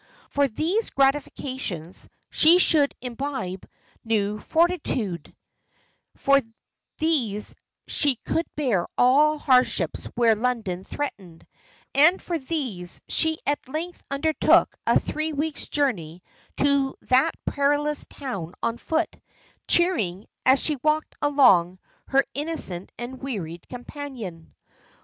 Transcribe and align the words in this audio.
For 0.31 0.47
these 0.47 0.89
gratifications, 0.89 2.09
she 2.31 2.57
should 2.57 2.95
imbibe 3.01 3.69
new 4.03 4.39
fortitude; 4.39 5.35
for 6.17 6.41
these 6.97 7.53
she 7.85 8.15
could 8.15 8.47
bear 8.55 8.87
all 8.97 9.37
hardships 9.37 10.05
which 10.15 10.35
London 10.39 10.85
threatened; 10.85 11.45
and 11.93 12.19
for 12.19 12.39
these, 12.39 12.99
she 13.09 13.37
at 13.45 13.69
length 13.69 14.01
undertook 14.09 14.75
a 14.87 14.99
three 14.99 15.33
weeks' 15.33 15.69
journey 15.69 16.23
to 16.57 16.95
that 17.03 17.33
perilous 17.45 18.07
town 18.09 18.55
on 18.63 18.79
foot, 18.79 19.19
cheering, 19.67 20.25
as 20.47 20.59
she 20.59 20.79
walked 20.81 21.13
along, 21.21 21.77
her 22.07 22.25
innocent 22.33 22.91
and 22.97 23.21
wearied 23.21 23.69
companion. 23.69 24.55